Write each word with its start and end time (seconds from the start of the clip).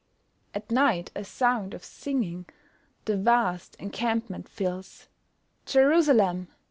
At 0.55 0.71
night 0.71 1.11
a 1.15 1.23
sound 1.23 1.75
of 1.75 1.83
singing 1.83 2.47
The 3.05 3.15
vast 3.17 3.75
encampment 3.75 4.49
fills; 4.49 5.07
"Jerusalem! 5.67 6.47